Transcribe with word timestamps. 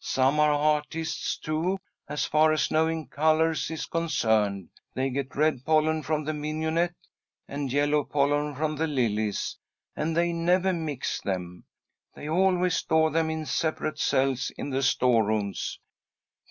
Some 0.00 0.40
are 0.40 0.52
artists, 0.54 1.36
too, 1.36 1.78
as 2.08 2.24
far 2.24 2.50
as 2.50 2.70
knowing 2.70 3.08
colours 3.08 3.70
is 3.70 3.84
concerned. 3.84 4.70
They 4.94 5.10
get 5.10 5.36
red 5.36 5.66
pollen 5.66 6.02
from 6.02 6.24
the 6.24 6.32
mignonette, 6.32 6.94
and 7.46 7.70
yellow 7.70 8.02
pollen 8.02 8.54
from 8.54 8.76
the 8.76 8.86
lilies, 8.86 9.58
and 9.94 10.16
they 10.16 10.32
never 10.32 10.72
mix 10.72 11.20
them. 11.20 11.64
They 12.14 12.26
always 12.26 12.74
store 12.74 13.10
them 13.10 13.28
in 13.28 13.44
separate 13.44 13.98
cells 13.98 14.50
in 14.56 14.70
the 14.70 14.82
storerooms." 14.82 15.78